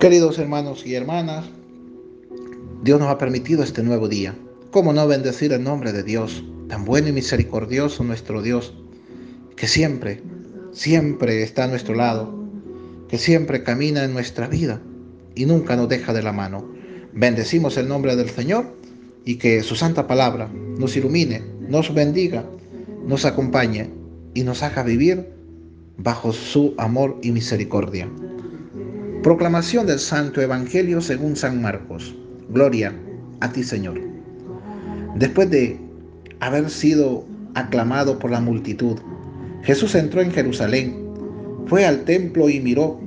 Queridos 0.00 0.38
hermanos 0.38 0.86
y 0.86 0.94
hermanas, 0.94 1.44
Dios 2.82 2.98
nos 2.98 3.10
ha 3.10 3.18
permitido 3.18 3.62
este 3.62 3.82
nuevo 3.82 4.08
día. 4.08 4.34
¿Cómo 4.70 4.94
no 4.94 5.06
bendecir 5.06 5.52
el 5.52 5.62
nombre 5.62 5.92
de 5.92 6.02
Dios, 6.02 6.42
tan 6.70 6.86
bueno 6.86 7.08
y 7.08 7.12
misericordioso 7.12 8.02
nuestro 8.02 8.40
Dios, 8.40 8.72
que 9.56 9.66
siempre, 9.66 10.22
siempre 10.72 11.42
está 11.42 11.64
a 11.64 11.66
nuestro 11.66 11.94
lado, 11.94 12.34
que 13.10 13.18
siempre 13.18 13.62
camina 13.62 14.02
en 14.02 14.14
nuestra 14.14 14.48
vida 14.48 14.80
y 15.34 15.44
nunca 15.44 15.76
nos 15.76 15.90
deja 15.90 16.14
de 16.14 16.22
la 16.22 16.32
mano? 16.32 16.66
Bendecimos 17.12 17.76
el 17.76 17.86
nombre 17.86 18.16
del 18.16 18.30
Señor 18.30 18.74
y 19.26 19.36
que 19.36 19.62
su 19.62 19.76
santa 19.76 20.06
palabra 20.06 20.48
nos 20.78 20.96
ilumine, 20.96 21.42
nos 21.68 21.92
bendiga, 21.92 22.46
nos 23.06 23.26
acompañe 23.26 23.90
y 24.32 24.44
nos 24.44 24.62
haga 24.62 24.82
vivir 24.82 25.26
bajo 25.98 26.32
su 26.32 26.72
amor 26.78 27.18
y 27.20 27.32
misericordia. 27.32 28.08
Proclamación 29.22 29.86
del 29.86 29.98
Santo 29.98 30.40
Evangelio 30.40 31.02
según 31.02 31.36
San 31.36 31.60
Marcos. 31.60 32.16
Gloria 32.48 32.94
a 33.40 33.52
ti, 33.52 33.62
Señor. 33.62 34.00
Después 35.14 35.50
de 35.50 35.78
haber 36.40 36.70
sido 36.70 37.26
aclamado 37.54 38.18
por 38.18 38.30
la 38.30 38.40
multitud, 38.40 38.96
Jesús 39.62 39.94
entró 39.94 40.22
en 40.22 40.30
Jerusalén, 40.30 40.96
fue 41.66 41.84
al 41.84 42.04
templo 42.04 42.48
y 42.48 42.60
miró 42.60 42.98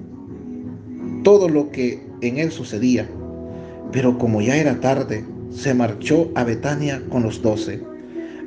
todo 1.23 1.50
lo 1.50 1.72
que 1.72 2.06
en 2.22 2.38
él 2.38 2.52
sucedía. 2.52 3.09
Pero 3.92 4.20
como 4.20 4.40
ya 4.40 4.56
era 4.58 4.80
tarde, 4.80 5.26
se 5.50 5.73
marchó 5.73 6.30
a 6.36 6.44
Betania 6.44 7.02
con 7.09 7.23
los 7.23 7.42
doce. 7.42 7.82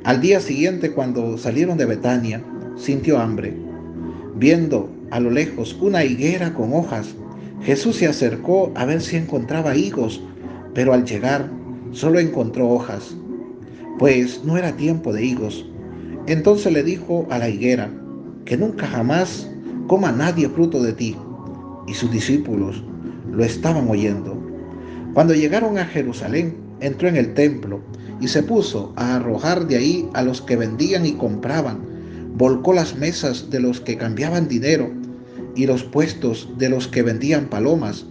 Al 0.05 0.21
día 0.21 0.39
siguiente, 0.39 0.93
cuando 0.93 1.37
salieron 1.37 1.77
de 1.77 1.85
Betania, 1.85 2.41
sintió 2.77 3.19
hambre. 3.19 3.53
Viendo 4.35 4.89
a 5.11 5.19
lo 5.19 5.31
lejos 5.31 5.77
una 5.81 6.05
higuera 6.05 6.53
con 6.53 6.73
hojas, 6.73 7.13
Jesús 7.61 7.97
se 7.97 8.07
acercó 8.07 8.71
a 8.75 8.85
ver 8.85 9.01
si 9.01 9.17
encontraba 9.17 9.75
higos, 9.75 10.21
pero 10.73 10.93
al 10.93 11.05
llegar 11.05 11.49
solo 11.91 12.19
encontró 12.19 12.69
hojas, 12.69 13.15
pues 13.97 14.43
no 14.43 14.57
era 14.57 14.75
tiempo 14.75 15.11
de 15.11 15.25
higos. 15.25 15.65
Entonces 16.27 16.71
le 16.71 16.83
dijo 16.83 17.25
a 17.29 17.39
la 17.39 17.49
higuera, 17.49 17.89
que 18.45 18.57
nunca 18.57 18.87
jamás 18.87 19.49
coma 19.87 20.11
nadie 20.11 20.47
fruto 20.49 20.81
de 20.81 20.93
ti. 20.93 21.15
Y 21.87 21.93
sus 21.93 22.11
discípulos 22.11 22.83
lo 23.31 23.43
estaban 23.43 23.89
oyendo. 23.89 24.37
Cuando 25.13 25.33
llegaron 25.33 25.77
a 25.77 25.85
Jerusalén, 25.85 26.55
entró 26.79 27.07
en 27.07 27.17
el 27.17 27.33
templo 27.33 27.81
y 28.21 28.27
se 28.27 28.43
puso 28.43 28.93
a 28.95 29.15
arrojar 29.15 29.67
de 29.67 29.77
ahí 29.77 30.09
a 30.13 30.21
los 30.21 30.41
que 30.41 30.55
vendían 30.55 31.05
y 31.05 31.13
compraban. 31.13 31.79
Volcó 32.35 32.73
las 32.73 32.95
mesas 32.95 33.49
de 33.49 33.59
los 33.59 33.81
que 33.81 33.97
cambiaban 33.97 34.47
dinero 34.47 34.91
y 35.57 35.65
los 35.65 35.83
puestos 35.83 36.47
de 36.59 36.69
los 36.69 36.87
que 36.87 37.01
vendían 37.01 37.47
palomas, 37.47 38.05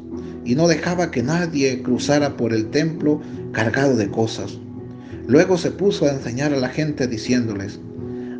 y 0.44 0.56
no 0.56 0.66
dejaba 0.66 1.12
que 1.12 1.22
nadie 1.22 1.80
cruzara 1.80 2.36
por 2.36 2.52
el 2.52 2.70
templo 2.70 3.20
cargado 3.52 3.96
de 3.96 4.10
cosas. 4.10 4.58
Luego 5.28 5.56
se 5.56 5.70
puso 5.70 6.06
a 6.06 6.12
enseñar 6.12 6.52
a 6.52 6.58
la 6.58 6.68
gente 6.68 7.06
diciéndoles, 7.06 7.78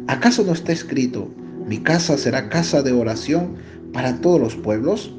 ¿acaso 0.09 0.45
no 0.45 0.53
está 0.53 0.73
escrito, 0.73 1.31
mi 1.67 1.79
casa 1.79 2.19
será 2.19 2.49
casa 2.49 2.83
de 2.83 2.93
oración 2.93 3.55
para 3.93 4.21
todos 4.21 4.41
los 4.41 4.57
pueblos? 4.57 5.15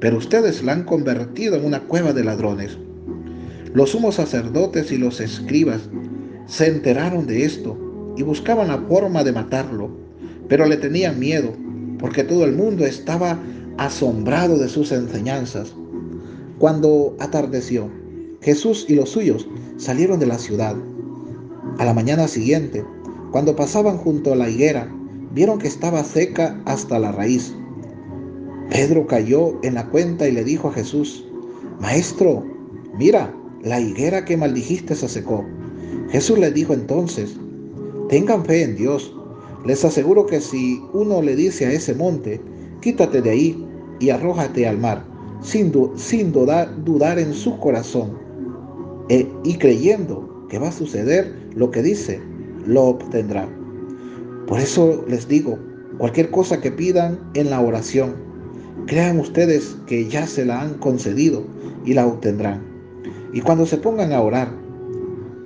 Pero 0.00 0.16
ustedes 0.16 0.62
la 0.62 0.72
han 0.72 0.84
convertido 0.84 1.56
en 1.56 1.66
una 1.66 1.80
cueva 1.80 2.14
de 2.14 2.24
ladrones. 2.24 2.78
Los 3.74 3.90
sumos 3.90 4.14
sacerdotes 4.14 4.90
y 4.90 4.96
los 4.96 5.20
escribas 5.20 5.82
se 6.46 6.66
enteraron 6.66 7.26
de 7.26 7.44
esto 7.44 8.14
y 8.16 8.22
buscaban 8.22 8.68
la 8.68 8.78
forma 8.78 9.22
de 9.22 9.32
matarlo, 9.32 9.90
pero 10.48 10.64
le 10.64 10.78
tenían 10.78 11.18
miedo 11.18 11.54
porque 11.98 12.24
todo 12.24 12.44
el 12.44 12.56
mundo 12.56 12.84
estaba 12.84 13.38
asombrado 13.76 14.58
de 14.58 14.68
sus 14.68 14.92
enseñanzas. 14.92 15.74
Cuando 16.58 17.16
atardeció, 17.20 17.88
Jesús 18.40 18.86
y 18.88 18.94
los 18.94 19.10
suyos 19.10 19.48
salieron 19.76 20.18
de 20.18 20.26
la 20.26 20.38
ciudad. 20.38 20.76
A 21.78 21.84
la 21.84 21.94
mañana 21.94 22.28
siguiente, 22.28 22.84
cuando 23.30 23.54
pasaban 23.54 23.98
junto 23.98 24.32
a 24.32 24.36
la 24.36 24.48
higuera, 24.48 24.92
vieron 25.32 25.58
que 25.58 25.68
estaba 25.68 26.02
seca 26.04 26.60
hasta 26.64 26.98
la 26.98 27.12
raíz. 27.12 27.54
Pedro 28.70 29.06
cayó 29.06 29.58
en 29.62 29.74
la 29.74 29.86
cuenta 29.88 30.28
y 30.28 30.32
le 30.32 30.44
dijo 30.44 30.68
a 30.68 30.72
Jesús, 30.72 31.24
Maestro, 31.80 32.44
mira, 32.98 33.34
la 33.62 33.80
higuera 33.80 34.24
que 34.24 34.36
maldijiste 34.36 34.94
se 34.94 35.08
secó. 35.08 35.44
Jesús 36.10 36.38
le 36.38 36.50
dijo 36.50 36.74
entonces, 36.74 37.36
tengan 38.08 38.44
fe 38.44 38.62
en 38.62 38.76
Dios 38.76 39.14
les 39.64 39.84
aseguro 39.84 40.26
que 40.26 40.40
si 40.40 40.82
uno 40.92 41.20
le 41.20 41.34
dice 41.34 41.66
a 41.66 41.72
ese 41.72 41.94
monte, 41.94 42.40
quítate 42.80 43.20
de 43.20 43.30
ahí 43.30 43.66
y 43.98 44.10
arrójate 44.10 44.66
al 44.66 44.78
mar, 44.78 45.04
sin, 45.42 45.72
sin 45.96 46.32
dudar, 46.32 46.84
dudar, 46.84 47.18
en 47.18 47.34
su 47.34 47.58
corazón, 47.58 48.18
e, 49.08 49.26
y 49.44 49.54
creyendo 49.54 50.46
que 50.48 50.58
va 50.58 50.68
a 50.68 50.72
suceder 50.72 51.34
lo 51.54 51.70
que 51.70 51.82
dice, 51.82 52.20
lo 52.66 52.84
obtendrá. 52.84 53.48
Por 54.46 54.60
eso 54.60 55.04
les 55.08 55.26
digo, 55.28 55.58
cualquier 55.98 56.30
cosa 56.30 56.60
que 56.60 56.70
pidan 56.70 57.18
en 57.34 57.50
la 57.50 57.60
oración, 57.60 58.14
crean 58.86 59.18
ustedes 59.18 59.76
que 59.86 60.08
ya 60.08 60.26
se 60.26 60.44
la 60.44 60.62
han 60.62 60.74
concedido 60.74 61.44
y 61.84 61.94
la 61.94 62.06
obtendrán. 62.06 62.62
Y 63.32 63.40
cuando 63.40 63.66
se 63.66 63.76
pongan 63.76 64.12
a 64.12 64.22
orar, 64.22 64.48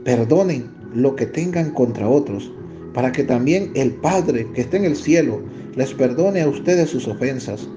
perdonen 0.05 0.71
lo 0.95 1.17
que 1.17 1.27
tengan 1.27 1.71
contra 1.71 2.09
otros 2.09 2.53
para 2.95 3.13
que 3.13 3.25
también 3.25 3.71
el 3.75 3.93
Padre 3.93 4.47
que 4.55 4.63
está 4.63 4.77
en 4.77 4.85
el 4.85 4.97
cielo 4.97 5.41
les 5.75 5.95
perdone 5.95 6.43
a 6.43 6.49
ustedes 6.49 6.91
sus 6.91 7.09
ofensas. 7.09 7.69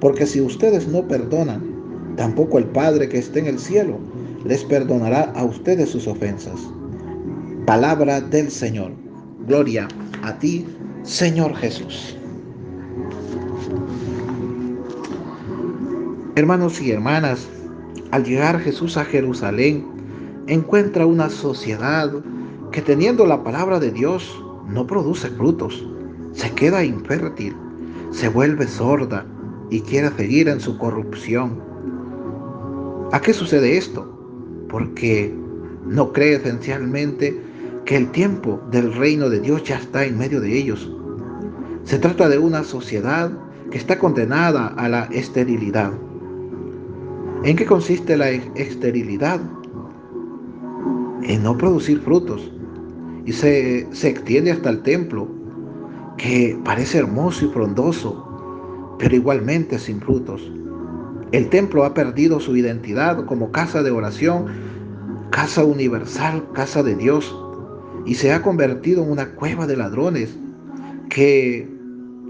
Porque 0.00 0.26
si 0.26 0.40
ustedes 0.40 0.88
no 0.88 1.06
perdonan, 1.06 2.14
tampoco 2.16 2.58
el 2.58 2.64
Padre 2.66 3.08
que 3.08 3.18
está 3.18 3.38
en 3.38 3.46
el 3.46 3.58
cielo 3.58 3.98
les 4.44 4.64
perdonará 4.64 5.32
a 5.36 5.44
ustedes 5.44 5.90
sus 5.90 6.06
ofensas. 6.06 6.60
Palabra 7.66 8.20
del 8.20 8.50
Señor. 8.50 8.92
Gloria 9.46 9.88
a 10.22 10.38
ti, 10.38 10.66
Señor 11.02 11.54
Jesús. 11.56 12.16
Hermanos 16.34 16.80
y 16.80 16.90
hermanas, 16.90 17.46
al 18.10 18.24
llegar 18.24 18.58
Jesús 18.58 18.96
a 18.96 19.04
Jerusalén, 19.04 19.86
encuentra 20.46 21.06
una 21.06 21.28
sociedad 21.28 22.10
que 22.72 22.80
teniendo 22.80 23.26
la 23.26 23.44
palabra 23.44 23.78
de 23.78 23.90
Dios 23.90 24.42
no 24.72 24.86
produce 24.86 25.28
frutos, 25.28 25.86
se 26.32 26.50
queda 26.52 26.84
infértil, 26.84 27.54
se 28.10 28.28
vuelve 28.28 28.66
sorda 28.66 29.26
y 29.70 29.80
quiere 29.80 30.10
seguir 30.10 30.48
en 30.48 30.60
su 30.60 30.78
corrupción. 30.78 31.60
¿A 33.12 33.20
qué 33.20 33.34
sucede 33.34 33.76
esto? 33.76 34.08
Porque 34.68 35.34
no 35.86 36.12
cree 36.12 36.36
esencialmente 36.36 37.38
que 37.84 37.96
el 37.96 38.10
tiempo 38.12 38.60
del 38.70 38.94
reino 38.94 39.28
de 39.28 39.40
Dios 39.40 39.62
ya 39.64 39.76
está 39.76 40.04
en 40.04 40.16
medio 40.16 40.40
de 40.40 40.56
ellos. 40.56 40.90
Se 41.84 41.98
trata 41.98 42.28
de 42.28 42.38
una 42.38 42.64
sociedad 42.64 43.30
que 43.70 43.76
está 43.76 43.98
condenada 43.98 44.68
a 44.68 44.88
la 44.88 45.04
esterilidad. 45.06 45.92
¿En 47.44 47.56
qué 47.56 47.66
consiste 47.66 48.16
la 48.16 48.30
esterilidad? 48.30 49.40
En 51.24 51.42
no 51.42 51.58
producir 51.58 52.00
frutos 52.00 52.52
y 53.24 53.32
se, 53.32 53.80
extiende 53.80 54.50
hasta 54.50 54.70
el 54.70 54.82
templo, 54.82 55.28
que 56.16 56.58
parece 56.64 56.98
hermoso 56.98 57.46
y 57.46 57.48
frondoso, 57.48 58.96
pero 58.98 59.14
igualmente 59.14 59.78
sin 59.78 60.00
frutos. 60.00 60.50
El 61.30 61.48
templo 61.48 61.84
ha 61.84 61.94
perdido 61.94 62.40
su 62.40 62.56
identidad 62.56 63.24
como 63.24 63.52
casa 63.52 63.82
de 63.82 63.90
oración, 63.90 64.46
casa 65.30 65.64
universal, 65.64 66.44
casa 66.52 66.82
de 66.82 66.94
Dios, 66.94 67.34
y 68.04 68.14
se 68.14 68.32
ha 68.32 68.42
convertido 68.42 69.02
en 69.02 69.10
una 69.10 69.34
cueva 69.34 69.66
de 69.66 69.76
ladrones 69.76 70.36
que, 71.08 71.68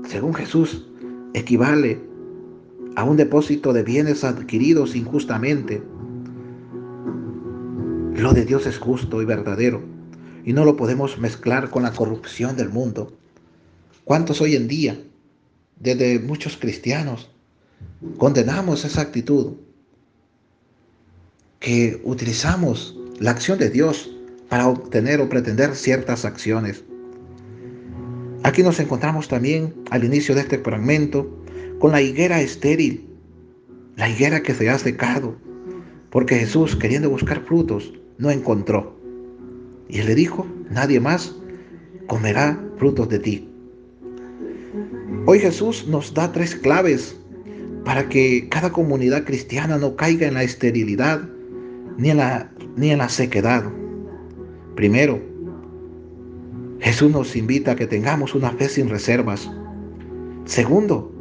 según 0.06 0.34
Jesús, 0.34 0.86
equivale 1.34 2.00
a 2.94 3.04
un 3.04 3.16
depósito 3.16 3.72
de 3.72 3.82
bienes 3.82 4.22
adquiridos 4.22 4.94
injustamente. 4.94 5.82
Lo 8.14 8.34
de 8.34 8.44
Dios 8.44 8.66
es 8.66 8.78
justo 8.78 9.22
y 9.22 9.24
verdadero 9.24 9.80
y 10.44 10.52
no 10.52 10.64
lo 10.64 10.76
podemos 10.76 11.18
mezclar 11.18 11.70
con 11.70 11.82
la 11.82 11.92
corrupción 11.92 12.56
del 12.56 12.68
mundo. 12.68 13.16
¿Cuántos 14.04 14.40
hoy 14.40 14.56
en 14.56 14.68
día, 14.68 15.00
desde 15.78 16.18
muchos 16.18 16.56
cristianos, 16.56 17.30
condenamos 18.18 18.84
esa 18.84 19.02
actitud? 19.02 19.54
Que 21.60 22.00
utilizamos 22.04 22.96
la 23.20 23.30
acción 23.30 23.58
de 23.58 23.70
Dios 23.70 24.10
para 24.48 24.68
obtener 24.68 25.20
o 25.20 25.28
pretender 25.28 25.74
ciertas 25.76 26.24
acciones. 26.24 26.84
Aquí 28.42 28.62
nos 28.62 28.80
encontramos 28.80 29.28
también 29.28 29.72
al 29.90 30.04
inicio 30.04 30.34
de 30.34 30.40
este 30.40 30.58
fragmento 30.58 31.38
con 31.78 31.92
la 31.92 32.02
higuera 32.02 32.40
estéril, 32.40 33.08
la 33.96 34.08
higuera 34.08 34.42
que 34.42 34.54
se 34.54 34.68
ha 34.68 34.78
secado, 34.78 35.36
porque 36.10 36.36
Jesús, 36.36 36.74
queriendo 36.74 37.08
buscar 37.08 37.44
frutos, 37.44 37.92
no 38.18 38.30
encontró. 38.30 39.01
Y 39.92 40.00
le 40.00 40.14
dijo, 40.14 40.46
nadie 40.70 41.00
más 41.00 41.36
comerá 42.06 42.58
frutos 42.78 43.10
de 43.10 43.18
ti. 43.18 43.48
Hoy 45.26 45.38
Jesús 45.38 45.86
nos 45.86 46.14
da 46.14 46.32
tres 46.32 46.56
claves 46.56 47.14
para 47.84 48.08
que 48.08 48.48
cada 48.48 48.72
comunidad 48.72 49.24
cristiana 49.24 49.76
no 49.76 49.94
caiga 49.94 50.26
en 50.26 50.32
la 50.32 50.44
esterilidad 50.44 51.28
ni 51.98 52.08
en 52.08 52.16
la, 52.16 52.50
ni 52.74 52.90
en 52.90 52.98
la 52.98 53.10
sequedad. 53.10 53.64
Primero, 54.76 55.20
Jesús 56.80 57.12
nos 57.12 57.36
invita 57.36 57.72
a 57.72 57.76
que 57.76 57.86
tengamos 57.86 58.34
una 58.34 58.50
fe 58.52 58.70
sin 58.70 58.88
reservas. 58.88 59.50
Segundo, 60.46 61.12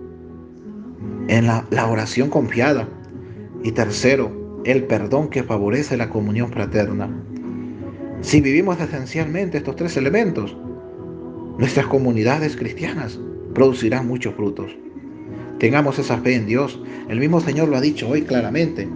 en 1.28 1.46
la, 1.46 1.68
la 1.72 1.88
oración 1.88 2.30
confiada. 2.30 2.88
Y 3.64 3.74
tercero, 3.74 4.62
el 4.64 4.86
perdón 4.86 5.28
que 5.28 5.44
favorece 5.44 5.98
la 5.98 6.10
comunión 6.10 6.50
fraterna. 6.54 7.10
Si 8.22 8.40
vivimos 8.40 8.80
esencialmente 8.80 9.58
estos 9.58 9.76
tres 9.76 9.98
elementos, 9.98 10.56
nuestras 11.58 11.88
comunidades 11.88 12.56
cristianas 12.56 13.20
producirán 13.56 14.08
muchos 14.08 14.36
frutos. 14.36 14.72
Tengamos 15.58 15.98
esa 15.98 16.20
fe 16.20 16.36
en 16.36 16.46
Dios. 16.46 16.80
El 17.10 17.20
mismo 17.20 17.42
Señor 17.42 17.70
lo 17.70 17.78
ha 17.78 17.82
dicho 17.82 18.08
hoy 18.08 18.22
claramente. 18.22 18.88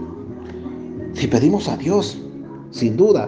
Si 1.13 1.25
pedimos 1.25 1.67
a 1.67 1.75
Dios, 1.75 2.21
sin 2.69 2.97
duda, 2.97 3.27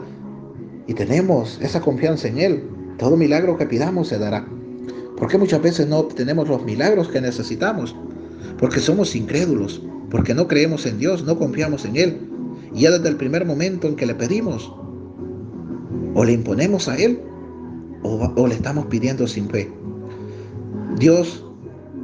y 0.86 0.94
tenemos 0.94 1.60
esa 1.64 1.82
confianza 1.82 2.28
en 2.28 2.38
Él, 2.38 2.64
todo 3.00 3.18
milagro 3.18 3.58
que 3.58 3.66
pidamos 3.66 4.10
se 4.10 4.20
dará. 4.20 4.48
Porque 5.18 5.40
muchas 5.40 5.64
veces 5.64 5.88
no 5.88 5.98
obtenemos 5.98 6.48
los 6.48 6.64
milagros 6.64 7.08
que 7.08 7.22
necesitamos? 7.22 7.96
Porque 8.60 8.82
somos 8.82 9.16
incrédulos, 9.16 9.82
porque 10.12 10.36
no 10.36 10.48
creemos 10.48 10.86
en 10.86 11.00
Dios, 11.00 11.24
no 11.24 11.40
confiamos 11.40 11.86
en 11.86 11.98
Él. 11.98 12.30
Y 12.72 12.82
ya 12.82 12.92
desde 12.92 13.10
el 13.10 13.18
primer 13.18 13.46
momento 13.46 13.88
en 13.88 13.96
que 13.96 14.06
le 14.06 14.14
pedimos, 14.14 14.72
o 16.18 16.26
le 16.26 16.34
imponemos 16.34 16.90
a 16.90 16.98
Él, 16.98 17.20
o, 18.02 18.48
le 18.48 18.56
estamos 18.56 18.88
pidiendo 18.88 19.28
sin 19.28 19.48
fe. 19.50 19.72
Dios 20.98 21.46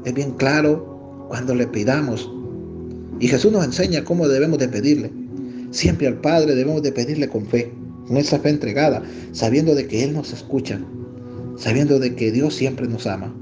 es 0.06 0.14
bien 0.14 0.34
claro 0.34 1.26
cuando 1.30 1.56
le 1.56 1.66
pidamos. 1.66 2.32
Y 3.20 3.28
Jesús 3.28 3.52
nos 3.52 3.66
enseña 3.66 4.04
cómo 4.04 4.28
debemos 4.28 4.60
de 4.60 4.68
pedirle. 4.68 5.12
Siempre 5.72 6.06
al 6.06 6.22
Padre 6.22 6.54
debemos 6.54 6.84
de 6.84 6.92
pedirle 6.92 7.28
con 7.28 7.48
fe, 7.48 7.74
con 8.08 8.18
esa 8.18 8.38
fe 8.38 8.50
entregada, 8.50 9.02
sabiendo 9.32 9.74
de 9.74 9.88
que 9.88 10.04
Él 10.04 10.14
nos 10.14 10.32
escucha, 10.32 10.80
sabiendo 11.58 11.98
de 11.98 12.14
que 12.14 12.32
Dios 12.32 12.54
siempre 12.54 12.88
nos 12.88 13.08
ama. 13.08 13.34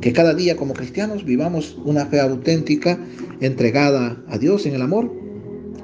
Que 0.00 0.14
cada 0.14 0.32
día 0.32 0.56
como 0.56 0.72
cristianos 0.72 1.26
vivamos 1.26 1.76
una 1.84 2.06
fe 2.06 2.18
auténtica, 2.18 2.98
entregada 3.40 4.24
a 4.26 4.38
Dios 4.38 4.64
en 4.64 4.74
el 4.74 4.80
amor. 4.80 5.12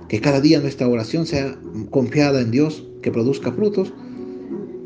Que 0.08 0.20
cada 0.20 0.40
día 0.40 0.60
nuestra 0.60 0.88
oración 0.88 1.26
sea 1.26 1.58
confiada 1.90 2.40
en 2.40 2.50
Dios, 2.50 2.84
que 3.02 3.10
produzca 3.10 3.52
frutos 3.52 3.92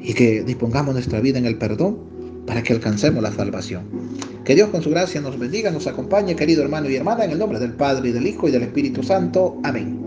y 0.00 0.14
que 0.14 0.42
dispongamos 0.42 0.94
nuestra 0.94 1.20
vida 1.20 1.38
en 1.38 1.46
el 1.46 1.58
perdón 1.58 1.98
para 2.46 2.62
que 2.62 2.72
alcancemos 2.72 3.22
la 3.22 3.32
salvación. 3.32 3.84
Que 4.44 4.54
Dios 4.54 4.70
con 4.70 4.82
su 4.82 4.90
gracia 4.90 5.20
nos 5.20 5.38
bendiga, 5.38 5.70
nos 5.70 5.86
acompañe, 5.86 6.34
querido 6.34 6.62
hermano 6.62 6.90
y 6.90 6.96
hermana, 6.96 7.24
en 7.24 7.30
el 7.30 7.38
nombre 7.38 7.60
del 7.60 7.74
Padre, 7.74 8.08
y 8.08 8.12
del 8.12 8.26
Hijo, 8.26 8.48
y 8.48 8.50
del 8.50 8.62
Espíritu 8.62 9.02
Santo. 9.02 9.58
Amén. 9.62 10.01